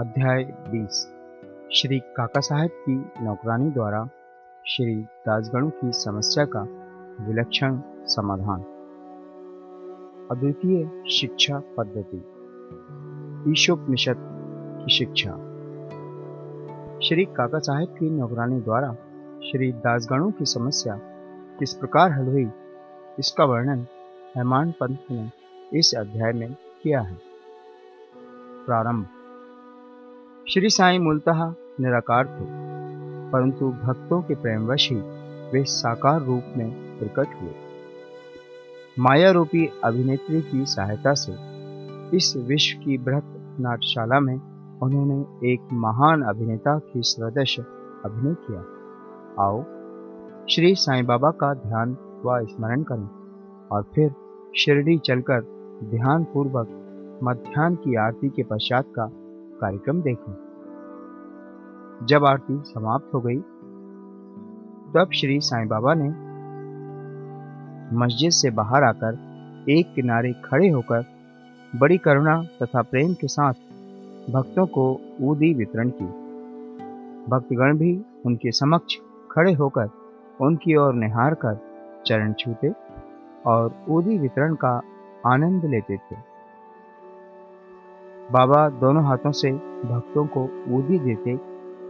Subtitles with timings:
[0.00, 1.08] अध्याय 20
[1.72, 4.08] श्री काका साहेब की नौकरानी द्वारा
[4.66, 6.60] श्री दासगणों की समस्या का
[7.26, 8.60] विलक्षण समाधान।
[10.30, 12.16] अद्वितीय शिक्षा पद्धति।
[13.50, 15.30] ईशोपनिषद की शिक्षा।
[17.02, 18.92] श्री काका साहेब की नौकरानी द्वारा
[19.44, 20.98] श्री दासगणों की समस्या
[21.58, 22.50] किस प्रकार हल हुई,
[23.18, 23.86] इसका वर्णन
[24.36, 25.30] हेमान पंत ने
[25.78, 27.18] इस अध्याय में किया है।
[28.66, 29.06] प्रारंभ।
[30.48, 31.42] श्री साईं मूलतः
[31.80, 32.44] निराकार थे,
[33.30, 34.96] परंतु भक्तों के प्रेमवश ही
[35.52, 37.52] वे साकार रूप में प्रकट हुए।
[38.98, 41.32] माया रूपी अभिनेत्री की सहायता से
[42.16, 44.34] इस विश्व की बृहत नाट्यशाला में
[44.82, 45.20] उन्होंने
[45.52, 47.62] एक महान अभिनेता की सदस्य
[48.04, 48.64] अभिनय किया।
[49.44, 49.62] आओ,
[50.50, 51.96] श्री साईं बाबा का ध्यान
[52.26, 53.08] व स्मरण करें
[53.68, 54.14] और फिर
[54.56, 55.40] शिरडी चलकर
[55.84, 59.10] ध्यान पूर्वक मध्यान्ह की आरती के पश्चात का
[59.60, 60.32] कार्यक्रम देखें।
[62.06, 63.38] जब आरती समाप्त हो गई,
[64.94, 66.30] तब श्री साईं बाबा ने
[67.96, 69.18] मस्जिद से बाहर आकर
[69.68, 71.04] एक किनारे खड़े होकर
[71.76, 73.52] बड़ी करुणा तथा प्रेम के साथ
[74.30, 76.04] भक्तों को ऊदी वितरण की।
[77.30, 78.96] भक्तगण भी उनके समक्ष
[79.30, 79.88] खड़े होकर
[80.40, 81.60] उनकी ओर निहार कर
[82.06, 82.72] चरण छूते
[83.46, 84.82] और ऊदी वितरण का
[85.26, 86.29] आनंद लेते थे।
[88.32, 89.52] बाबा दोनों हाथों से
[89.84, 90.44] भक्तों को
[90.76, 91.40] ऊदी देते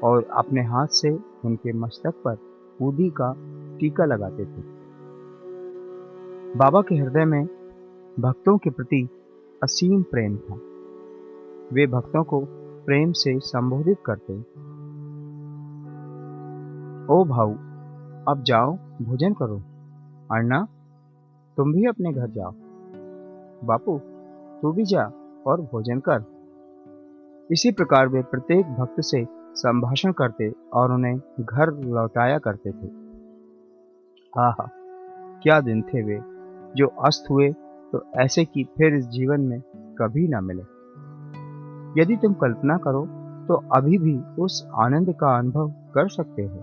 [0.01, 1.11] और अपने हाथ से
[1.45, 2.37] उनके मस्तक पर
[2.83, 3.35] ऊदी का
[3.79, 4.63] टीका लगाते थे।
[6.59, 7.47] बाबा के हृदय में
[8.21, 9.09] भक्तों के प्रति
[9.63, 10.55] असीम प्रेम था।
[11.73, 12.41] वे भक्तों को
[12.87, 14.41] प्रेम से संबोधित करते।
[17.15, 17.53] ओ भाऊ,
[18.29, 19.57] अब जाओ, भोजन करो।
[20.37, 20.69] अन्ना
[21.57, 22.53] तुम भी अपने घर जाओ।
[23.67, 23.99] बापू,
[24.63, 25.13] तू भी जा।
[25.47, 26.25] और भोजन कर।
[27.51, 32.89] इसी प्रकार वे प्रत्येक भक्त से संभाषण करते और उन्हें घर लौटाया करते थे।
[34.33, 34.69] आहा,
[35.43, 36.19] क्या दिन थे वे,
[36.77, 37.53] जो अस्त हुए
[37.93, 39.61] तो ऐसे कि फिर इस जीवन में
[39.99, 40.63] कभी ना मिले।
[42.01, 43.07] यदि तुम कल्पना करो
[43.49, 46.59] तो अभी भी उस आनंद का अनुभव कर सकते हो।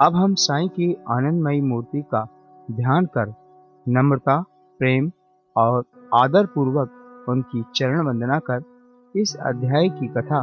[0.00, 2.26] अब हम साई की आनंदमयी मूर्ति का
[2.68, 3.32] ध्यान कर,
[3.86, 4.40] नम्रता,
[4.80, 5.10] प्रेम
[5.56, 5.84] और
[6.14, 6.98] आदर पूर्वक
[7.28, 8.62] उनकी चरण वंदना कर
[9.16, 10.40] इस अध्याय की कथा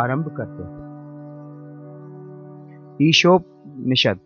[0.00, 0.84] आरंभ करते हैं।
[3.02, 4.18] ईशोप निषद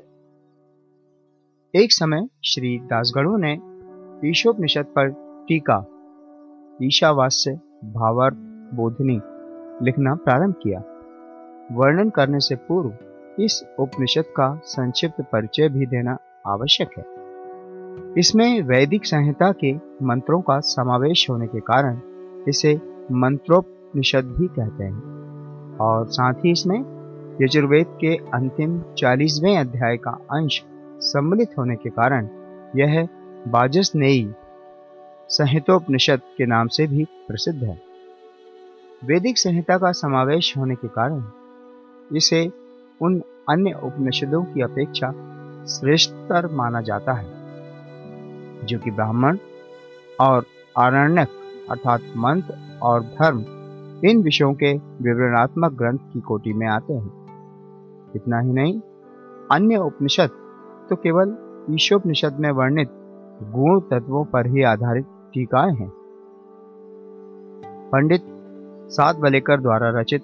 [1.75, 3.53] एक समय श्री दासगढ़ों ने
[4.29, 5.09] ईशोप निषद पर
[5.49, 5.85] टीका,
[6.83, 7.53] ईशावास्य
[7.85, 8.37] भावार्थ
[8.75, 9.21] बोधनी
[9.85, 10.81] लिखना प्रारंभ किया।
[11.73, 12.93] वर्णन करने से पूर्व
[13.43, 17.18] इस उपनिषद का संक्षिप्त परिचय भी देना आवश्यक है।
[18.19, 22.01] इसमें वैदिक संहिता के मंत्रों का समावेश होने के कारण
[22.49, 22.81] इसे
[23.13, 25.19] मंत्रोपनिषद भी कहते हैं।
[25.77, 26.99] और साथ ही इसमें
[27.43, 30.65] यजुर्वेद के अंतिम चालीसवें अध्याय का अंश
[31.01, 32.29] सम्मिलित होने के कारण
[32.77, 33.09] यह
[33.49, 34.33] बाजसनेयी
[35.29, 37.81] संहितोपनिषद के नाम से भी प्रसिद्ध है।
[39.05, 41.25] वैदिक संहिता का समावेश होने के कारण
[42.17, 42.51] इसे
[43.03, 45.13] उन अन्य उपनिषदों की अपेक्षा
[45.67, 47.38] श्रेष्ठतर माना जाता है।
[48.65, 49.39] जो कि ब्राह्मण
[50.21, 50.45] और
[50.79, 51.29] आरण्यक
[51.71, 53.45] अर्थात मंत्र और धर्म,
[54.05, 57.19] इन विषयों के विवरणात्मक ग्रंथ की कोटि में आते हैं।
[58.17, 58.81] इतना ही नहीं,
[59.53, 60.31] अन्य उपनिषद
[60.91, 61.37] तो केवल
[61.71, 62.89] ईशोपनिषद में वर्णित
[63.43, 65.93] गुण तत्वों पर ही आधारित टीकाएँ हैं।
[67.93, 68.23] पंडित
[68.91, 70.23] सात बलेकर द्वारा रचित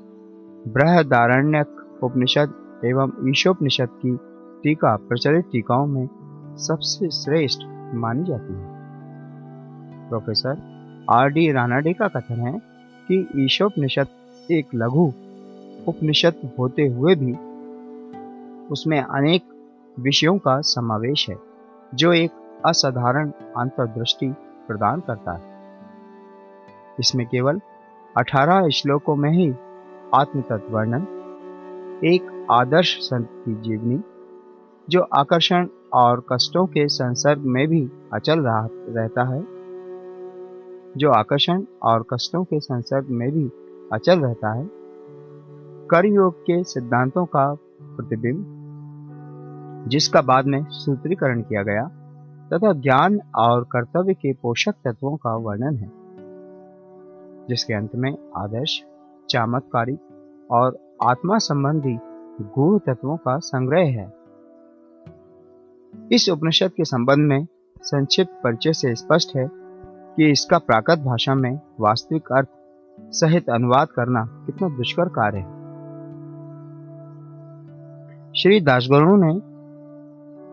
[0.68, 4.16] बृहदारण्यक उपनिषद एवं ईशोपनिषद की
[4.62, 6.08] टीका प्रचलित टीकाओं में
[6.58, 7.60] सबसे श्रेष्ठ
[7.94, 8.74] मानी जाती है।
[10.08, 10.56] प्रोफेसर
[11.10, 12.58] आर डी रानाडे का कथन है
[13.08, 14.06] कि ईशोपनिषद
[14.50, 15.12] एक लघु
[15.88, 17.32] उपनिषद होते हुए भी
[18.68, 19.42] उसमें अनेक
[20.00, 21.36] विषयों का समावेश है,
[21.94, 22.30] जो एक
[22.66, 24.28] असाधारण अंतर्दृष्टि
[24.68, 25.54] प्रदान करता है।
[27.00, 27.60] इसमें केवल
[28.16, 29.54] 18 श्लोकों में ही
[30.14, 31.02] आत्म तत्व वर्णन,
[32.04, 34.00] एक आदर्श संत की जीवनी,
[34.90, 39.46] जो आकर्षण और कष्टों के संसर्ग में भी अचल रहा, रहता है।
[40.96, 43.50] जो आकर्षण और कष्टों के संसर्ग में भी
[43.92, 44.70] अचल रहता है।
[45.90, 48.60] कर्मयोग के सिद्धांतों का प्रतिबिंब,
[49.88, 51.84] जिसका बाद में सूत्रीकरण किया गया,
[52.52, 55.90] तथा ज्ञान और कर्तव्य के पोषक तत्वों का वर्णन है।
[57.48, 58.84] जिसके अंत में आदर्श,
[59.30, 59.98] चमत्कारी
[60.50, 61.98] और आत्मा संबंधी
[62.40, 64.23] गुण तत्वों का संग्रह है।
[66.12, 67.46] इस उपनिषद के संबंध में
[67.82, 69.48] संक्षिप्त परिचय से स्पष्ट है
[70.16, 72.48] कि इसका प्राकृत भाषा में वास्तविक अर्थ
[73.12, 75.62] सहित अनुवाद करना कितना दुष्कर कार्य है।
[78.32, 79.32] श्री दासगुरु ने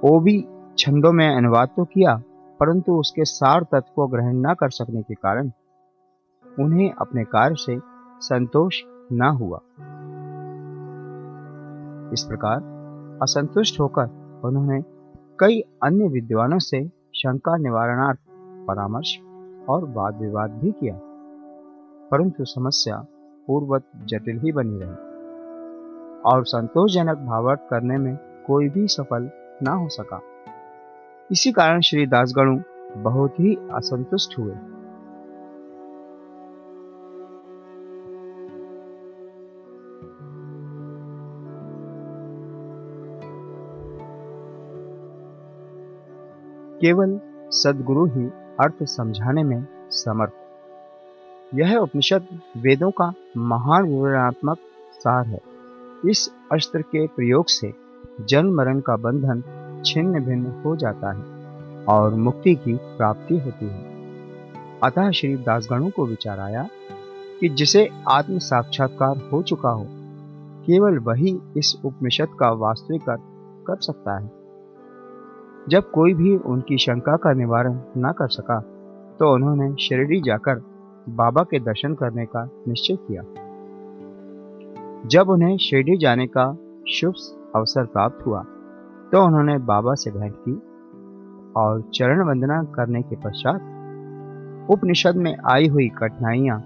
[0.09, 0.39] ओबी
[0.77, 2.15] छंदों में अनुवाद तो किया,
[2.59, 5.51] परंतु उसके सार तत्व को ग्रहण न कर सकने के कारण
[6.59, 7.79] उन्हें अपने कार्य से
[8.19, 9.57] संतोष न हुआ।
[12.13, 14.81] इस प्रकार असंतुष्ट होकर उन्होंने
[15.41, 18.19] कई अन्य विद्वानों से शंका निवारणार्थ
[18.67, 19.19] परामर्श
[19.69, 20.99] और वाद विवाद भी किया।
[22.11, 23.05] परंतु समस्या
[23.47, 24.91] पूर्वत जटिल ही बनी रही
[26.21, 28.17] और संतोषजनक भावार्थ करने में
[28.47, 29.29] कोई भी सफल
[29.63, 30.21] ना हो सका।
[31.31, 32.59] इसी कारण श्री दासगणु
[32.97, 34.53] बहुत ही असंतुष्ट हुए।
[46.81, 47.19] केवल
[47.51, 48.25] सदगुरु ही
[48.59, 50.31] अर्थ समझाने में समर्थ।
[51.55, 52.25] यह उपनिषद
[52.57, 54.57] वेदों का महान विवरणात्मक
[54.93, 55.39] सार है।
[56.09, 57.73] इस अस्त्र के प्रयोग से
[58.21, 59.43] जन्म मरण का बंधन
[59.85, 61.23] छिन्न भिन्न हो जाता है
[61.85, 63.91] और मुक्ति की प्राप्ति होती है।
[64.83, 66.69] अतः श्री दासगणों को विचार आया
[67.39, 69.85] कि जिसे आत्म साक्षात्कार हो चुका हो,
[70.65, 73.21] केवल वही इस उपनिषद का वास्तविक अर्थ
[73.67, 74.40] कर सकता है।
[75.69, 78.59] जब कोई भी उनकी शंका का निवारण न कर सका
[79.19, 80.61] तो उन्होंने शिरडी जाकर
[81.07, 83.21] बाबा के दर्शन करने का निश्चय किया।
[85.07, 86.45] जब उन्हें शिरडी जाने का
[86.89, 87.13] शुभ
[87.55, 88.41] अवसर प्राप्त हुआ
[89.11, 90.55] तो उन्होंने बाबा से भेंट की
[91.55, 93.61] और चरण वंदना करने के पश्चात
[94.69, 96.57] उपनिषद में आई हुई कठिनाइयाँ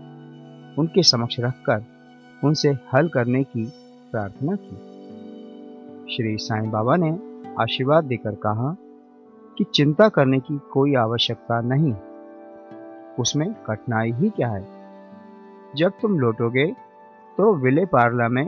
[0.80, 1.86] उनके समक्ष रखकर
[2.44, 3.66] उनसे हल करने की
[4.12, 4.76] प्रार्थना की।
[6.16, 7.18] श्री साईं बाबा ने
[7.60, 8.76] आशीर्वाद देकर कहा
[9.58, 11.94] कि चिंता करने की कोई आवश्यकता नहीं।
[13.20, 14.68] उसमें कठिनाई ही क्या है?
[15.76, 16.66] जब तुम लौटोगे
[17.38, 18.48] तो विले पार्ला में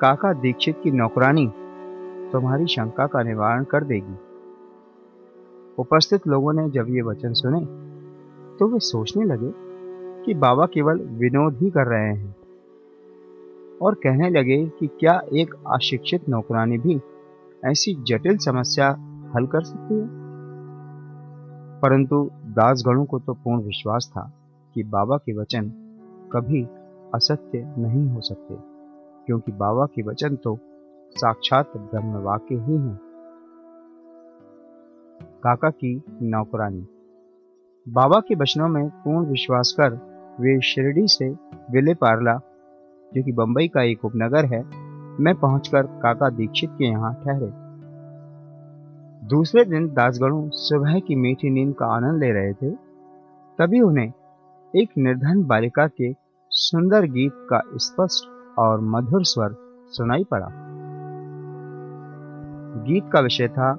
[0.00, 1.46] काका दीक्षित की नौकरानी
[2.32, 4.16] तुम्हारी शंका का निवारण कर देगी।
[5.78, 7.60] उपस्थित लोगों ने जब ये वचन सुने
[8.58, 9.52] तो वे सोचने लगे
[10.24, 12.36] कि बाबा केवल विनोद ही कर रहे हैं
[13.82, 17.00] और कहने लगे कि क्या एक अशिक्षित नौकरानी भी
[17.64, 18.88] ऐसी जटिल समस्या
[19.36, 20.27] हल कर सकती है?
[21.82, 24.22] परंतु दासगणों को तो पूर्ण विश्वास था
[24.76, 25.68] कि बाबा के वचन
[26.32, 26.62] कभी
[27.14, 28.54] असत्य नहीं हो सकते,
[29.26, 30.56] क्योंकि बाबा के वचन तो
[31.16, 32.98] साक्षात ब्रह्म वाक्य ही हैं।
[35.44, 36.86] काका की नौकरानी।
[37.86, 39.94] बाबा के वचनों में पूर्ण विश्वास कर
[40.40, 41.28] वे शिरडी से
[41.72, 42.34] विले पारला,
[43.12, 44.62] जो कि बंबई का एक उपनगर है,
[45.20, 47.67] मैं पहुंचकर काका दीक्षित के यहाँ ठहरे।
[49.28, 52.70] दूसरे दिन दासगणु सुबह की मीठी नींद का आनंद ले रहे थे।
[53.58, 54.12] तभी उन्हें
[54.76, 56.14] एक निर्धन बालिका के
[56.50, 58.28] सुंदर गीत का स्पष्ट
[58.58, 59.54] और मधुर स्वर
[59.88, 60.48] सुनाई पड़ा।
[62.84, 63.72] गीत का विषय था,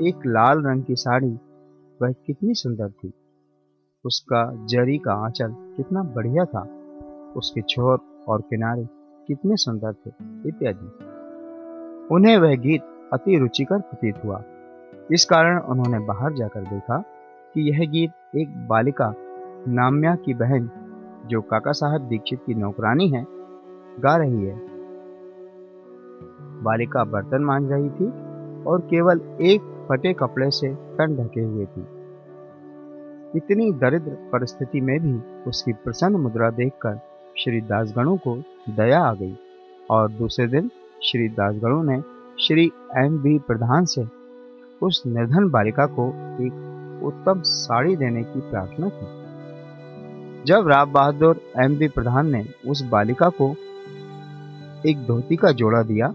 [0.00, 1.38] एक लाल रंग की साड़ी,
[2.02, 3.12] वह कितनी सुंदर थी।
[4.04, 6.62] उसका जरी का आंचल कितना बढ़िया था,
[7.36, 8.88] उसके छोर और किनारे
[9.26, 10.10] कितने सुंदर थे,
[10.48, 11.04] इत्यादि।
[12.14, 14.42] उन्हें वह गीत अति रुचिकर प्रतीत हुआ।
[15.12, 16.98] इस कारण उन्होंने बाहर जाकर देखा
[17.54, 19.14] कि यह गीत एक बालिका
[19.68, 20.70] नाम्या की बहन,
[21.26, 23.26] जो काका साहब दीक्षित की नौकरानी है,
[24.00, 24.60] गा रही है।
[26.62, 28.06] बालिका बर्तन मांझ रही थी
[28.64, 31.86] और केवल एक फटे कपड़े से तन ढके हुए थी।
[33.36, 37.00] इतनी दरिद्र परिस्थिति में भी उसकी प्रसन्न मुद्रा देखकर
[37.38, 38.36] श्री दासगणों को
[38.76, 39.36] दया आ गई
[39.90, 40.70] और दूसरे दिन
[41.02, 42.00] श्री दासगणों ने
[42.42, 44.19] श्री एम बी प्रधान से
[44.82, 46.08] उस निर्धन बालिका को
[46.40, 49.20] एक उत्तम साड़ी देने की प्रार्थना की।
[50.44, 53.54] जब राव बहादुर एम बी प्रधान ने उस बालिका को
[54.86, 56.08] एक धोती का जोड़ा दिया,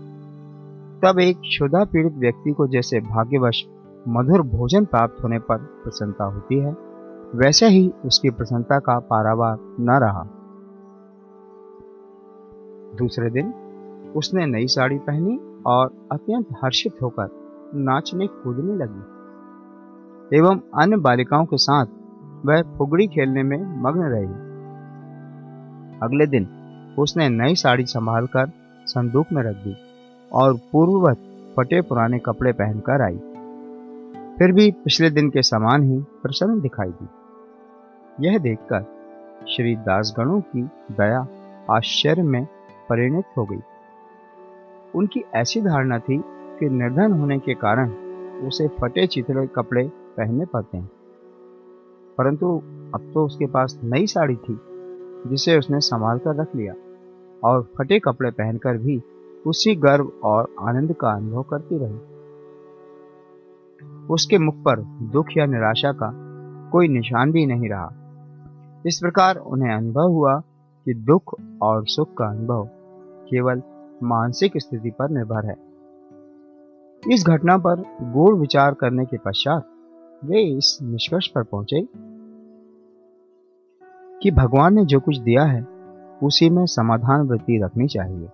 [1.04, 3.66] तब एक क्षुधा पीड़ित व्यक्ति को जैसे भाग्यवश
[4.08, 6.76] मधुर भोजन प्राप्त होने पर प्रसन्नता होती है,
[7.36, 10.24] वैसे ही उसकी प्रसन्नता का पारावार न रहा।
[12.98, 13.54] दूसरे दिन
[14.16, 19.16] उसने नई साड़ी पहनी और अत्यंत हर्षित होकर नाचने कूदने लगी।
[20.38, 21.86] एवं अन्य बालिकाओं के साथ
[22.46, 24.46] वह फुगड़ी खेलने में मग्न रही।
[26.04, 26.48] अगले दिन
[27.00, 28.52] उसने नई साड़ी संभालकर
[28.86, 29.76] संदूक में रख दी
[30.34, 31.18] और पूर्ववत
[31.58, 33.18] फटे पुराने कपड़े पहनकर आई।
[34.38, 37.08] फिर भी पिछले दिन के समान ही प्रसन्न दिखाई दी।
[38.28, 38.86] यह देखकर
[39.50, 41.28] श्री दासगणों की दया
[41.72, 42.48] आश्चर्य में
[42.90, 43.60] परिणित हो गई।
[44.96, 46.24] उनकी ऐसी धारणा थी
[46.60, 47.90] कि निर्धन होने के कारण
[48.48, 50.92] उसे फटे चिथड़े कपड़े पहनने पड़ते हैं।
[52.18, 52.62] परंतु
[52.96, 54.60] अब तो उसके पास नई साड़ी थी,
[55.30, 56.74] जिसे उसने संभाल कर रख लिया
[57.44, 59.02] और फटे कपड़े पहनकर भी
[59.48, 62.16] उसी गर्व और आनंद का अनुभव करती रही।
[64.08, 66.12] उसके मुख पर दुख या निराशा का
[66.72, 67.92] कोई निशान भी नहीं रहा।
[68.86, 70.40] इस प्रकार उन्हें अनुभव हुआ
[70.86, 72.70] कि दुख और सुख का अनुभव
[73.30, 73.62] केवल
[74.04, 75.75] मानसिक स्थिति पर निर्भर है।
[77.12, 79.70] इस घटना पर गूढ़ विचार करने के पश्चात
[80.26, 81.88] वे इस निष्कर्ष पर पहुँचे
[84.24, 85.68] कि भगवान ने जो कुछ दिया है,
[86.24, 88.28] उसी में समाधान वृत्ति रखनी चाहिए।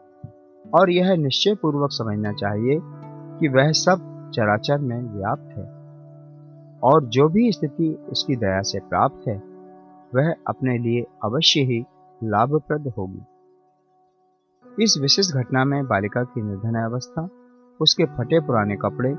[0.73, 2.79] और यह निश्चय पूर्वक समझना चाहिए
[3.39, 5.81] कि वह सब चराचर में व्याप्त है।
[6.79, 9.43] और जो भी स्थिति उसकी दया से प्राप्त है,
[10.15, 11.83] वह अपने लिए अवश्य ही
[12.23, 13.21] लाभप्रद होगी।
[14.83, 17.29] इस विशेष घटना में बालिका की निर्धन अवस्था
[17.81, 19.13] उसके फटे पुराने कपड़े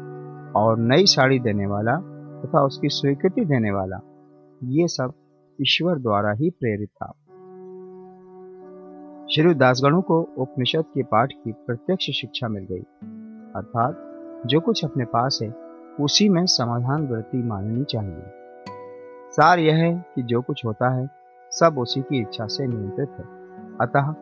[0.53, 1.97] और नई साड़ी देने वाला
[2.45, 3.97] तथा उसकी स्वीकृति देने वाला,
[4.65, 5.13] ये सब
[5.63, 7.13] ईश्वर द्वारा ही प्रेरित था।
[9.35, 12.83] श्री दासगणों को उपनिषद के पाठ की प्रत्यक्ष शिक्षा मिल गई।
[13.57, 13.99] अर्थात,
[14.47, 15.55] जो कुछ अपने पास है,
[16.01, 18.23] उसी में समाधान वृत्ति माननी चाहिए।
[19.31, 21.11] सार यह है कि जो कुछ होता है,
[21.51, 23.25] सब उसी की इच्छा से नियंत्रित है।
[23.81, 24.15] अतः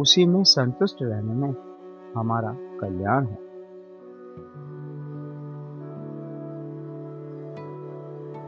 [0.00, 1.54] उसी में संतुष्ट रहने में
[2.16, 3.45] हमारा कल्याण है।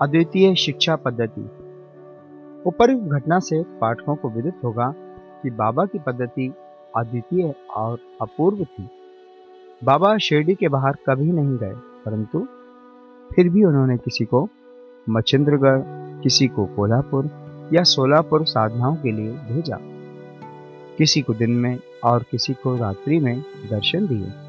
[0.02, 1.50] अद्वितीय शिक्षा पद्धति।
[2.66, 4.95] उपयुक्त घटना से पाठकों को विदित होगा
[5.42, 6.52] कि बाबा की पद्धति
[6.97, 8.88] अद्वितीय और अपूर्व थी।
[9.85, 12.47] बाबा शिरडी के बाहर कभी नहीं गए, परंतु
[13.35, 14.49] फिर भी उन्होंने किसी को
[15.11, 15.80] मच्छिंद्रगढ़,
[16.23, 17.30] किसी को कोल्हापुर
[17.73, 19.78] या सोलापुर साधनाओं के लिए भेजा।
[20.99, 23.40] किसी को दिन में और किसी को रात्रि में
[23.71, 24.48] दर्शन दिए।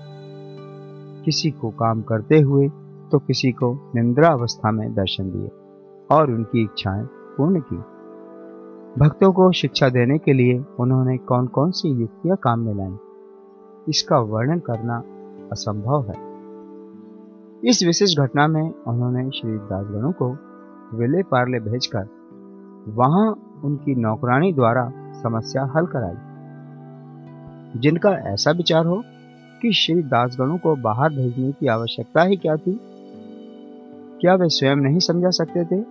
[1.30, 2.68] किसी को काम करते हुए
[3.12, 5.50] तो किसी को निंद्रा अवस्था में दर्शन दिए
[6.16, 7.06] और उनकी इच्छाएँ
[7.38, 7.76] पूर्ण की।
[9.00, 12.98] भक्तों को शिक्षा देने के लिए उन्होंने कौन कौन सी युक्तियाँ काम में लाई?
[13.90, 15.04] इसका वर्णन करना
[15.52, 16.16] असंभव है।
[17.70, 20.32] इस विशेष घटना में उन्होंने श्री दासगणों को
[20.98, 22.08] विले पार्ले भेजकर
[22.88, 23.32] वहाँ
[23.64, 26.16] उनकी नौकरानी द्वारा समस्या हल कराई।
[27.80, 29.04] जिनका ऐसा विचार हो
[29.62, 32.80] कि श्री दासगणों को बाहर भेजने की आवश्यकता ही क्या थी?
[34.22, 35.86] क्या वे स्वयं नहीं समझा सकते थे?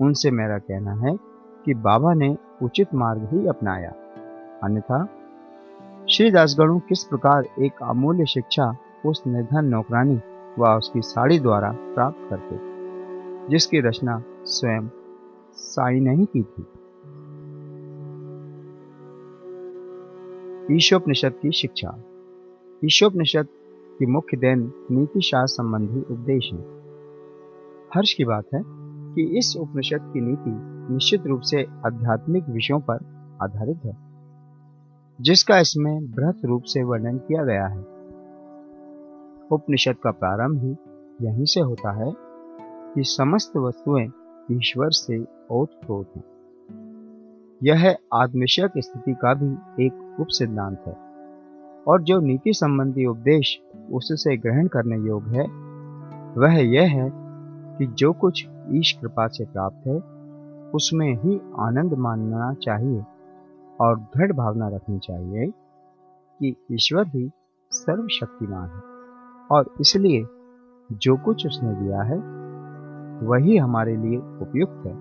[0.00, 1.16] उनसे मेरा कहना है
[1.64, 3.92] कि बाबा ने उचित मार्ग ही अपनाया।
[4.64, 5.08] अन्यथा,
[6.10, 8.76] श्री दासगणु किस प्रकार एक अमूल्य शिक्षा
[9.06, 10.20] उस निर्धन नौकरानी
[10.58, 12.56] व उसकी साड़ी द्वारा प्राप्त करते,
[13.48, 14.88] जिसकी रचना स्वयं
[15.54, 16.66] साई नहीं की थी?
[20.76, 21.98] ईशोपनिषद की शिक्षा।
[22.84, 23.46] ईशोपनिषद
[23.98, 26.58] की मुख्य देन नीति शास्त्र संबंधी उपदेश है।
[27.96, 28.62] हर्ष की बात है
[29.14, 30.50] कि इस उपनिषद की नीति
[30.94, 32.94] निश्चित रूप से आध्यात्मिक विषयों पर
[33.42, 33.96] आधारित है,
[35.20, 37.80] जिसका इसमें बृहत रूप से वर्णन किया गया है।
[39.52, 40.76] उपनिषद का प्रारंभ ही
[41.26, 42.12] यहीं से होता है
[42.94, 44.08] कि समस्त वस्तुएँ
[44.52, 46.24] ईश्वर से ओतप्रोत हैं।
[47.62, 51.09] यह आत्मविषयक स्थिति का भी एक उप सिद्धांत है।
[51.90, 53.60] और जो नीति संबंधी उपदेश
[53.92, 55.46] उससे ग्रहण करने योग्य है,
[56.34, 57.10] वह यह है
[57.78, 60.00] कि जो कुछ ईश कृपा से प्राप्त है,
[60.70, 63.02] उसमें ही आनंद मानना चाहिए
[63.80, 65.46] और दृढ़ भावना रखनी चाहिए
[66.40, 67.30] कि ईश्वर ही
[67.70, 68.82] सर्वशक्तिमान है।
[69.50, 70.24] और इसलिए
[70.92, 72.16] जो कुछ उसने दिया है,
[73.26, 74.92] वही हमारे लिए उपयुक्त है।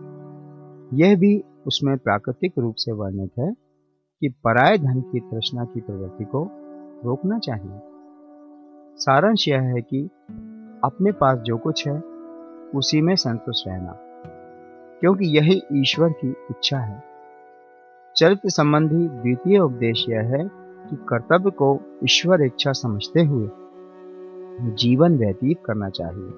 [0.99, 3.53] यह भी उसमें प्राकृतिक रूप से वर्णित है
[4.21, 6.58] कि पराय धन की तृष्णा की प्रवृत्ति को
[7.05, 7.79] रोकना चाहिए।
[8.97, 10.09] सारांश यह है कि
[10.83, 11.99] अपने पास जो कुछ है,
[12.75, 13.93] उसी में संतुष्ट रहना,
[14.99, 17.03] क्योंकि यही ईश्वर की इच्छा है।
[18.15, 20.43] चरित्र संबंधी द्वितीय उपदेश यह है
[20.89, 23.49] कि कर्तव्य को ईश्वर इच्छा समझते हुए
[24.71, 26.29] जीवन व्यतीत करना चाहिए।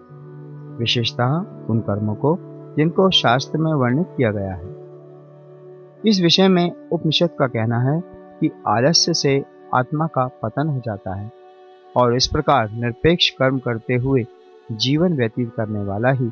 [0.78, 1.34] विशेषतः
[1.70, 2.38] उन कर्मों को
[2.78, 4.70] जिनको शास्त्र में वर्णित किया गया है।
[6.06, 8.02] इस विषय में उपनिषद का कहना है
[8.40, 11.32] कि आलस्य से आत्मा का पतन हो जाता है
[11.96, 14.26] और इस प्रकार निरपेक्ष कर्म करते हुए
[14.72, 16.32] जीवन व्यतीत करने वाला ही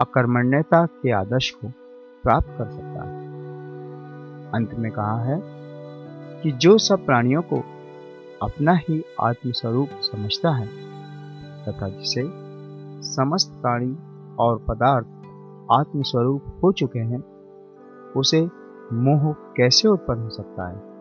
[0.00, 1.68] अकर्मण्यता के आदर्श को
[2.22, 3.22] प्राप्त कर सकता है।
[4.52, 5.42] अंत में कहा है
[6.42, 7.64] कि जो सब प्राणियों को
[8.42, 10.66] अपना ही आत्मस्वरूप समझता है
[11.64, 12.22] तथा जिसे
[13.02, 13.96] समस्त प्राणी
[14.38, 15.06] और पदार्थ
[15.72, 17.24] आत्मस्वरूप हो चुके हैं,
[18.12, 18.48] उसे
[18.92, 20.91] मोह कैसे उत्पन्न हो सकता है?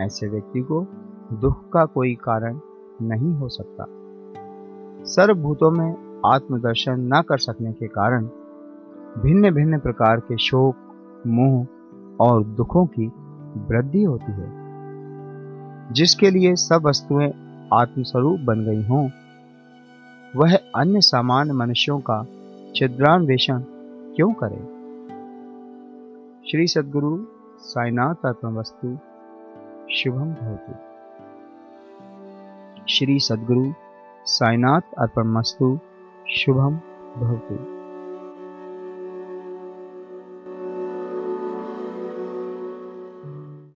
[0.00, 0.86] ऐसे व्यक्ति को
[1.32, 2.60] दुख का कोई कारण
[3.02, 3.84] नहीं हो सकता।
[5.04, 8.24] सर्वभूतों में आत्मदर्शन न कर सकने के कारण
[9.18, 10.76] भिन्न भिन्न प्रकार के शोक,
[11.26, 11.66] मोह
[12.20, 13.12] और दुखों की
[13.56, 14.60] वृद्धि होती है।
[15.92, 17.28] जिसके लिए सब वस्तुएँ
[17.74, 19.10] आत्मस्वरूप बन गई हों,
[20.36, 22.26] वह अन्य सामान्य मनुष्यों का
[22.76, 23.60] छिद्रान्वेषण
[24.16, 24.80] क्यों करे?
[26.50, 27.18] श्री सदगुरु
[27.60, 28.98] साईनाथ अर्पण वस्तु
[29.92, 30.72] शुभम भवतु।
[32.88, 33.72] श्री सद्गुरु
[34.24, 35.78] साईनाथ अर्पण मस्तु
[36.30, 36.74] शुभम
[37.16, 37.79] भवतु।